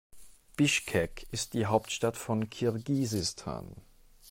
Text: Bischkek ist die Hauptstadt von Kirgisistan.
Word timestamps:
Bischkek 0.57 1.27
ist 1.29 1.53
die 1.53 1.67
Hauptstadt 1.67 2.17
von 2.17 2.49
Kirgisistan. 2.49 3.75